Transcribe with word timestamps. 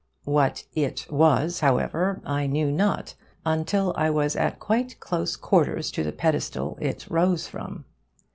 What 0.25 0.63
'it' 0.73 1.05
was, 1.11 1.59
however, 1.59 2.23
I 2.25 2.47
knew 2.47 2.71
not 2.71 3.13
until 3.45 3.93
I 3.95 4.09
was 4.09 4.35
at 4.35 4.59
quite 4.59 4.99
close 4.99 5.35
quarters 5.35 5.91
to 5.91 6.03
the 6.03 6.11
pedestal 6.11 6.75
it 6.81 7.05
rose 7.07 7.45
from. 7.47 7.85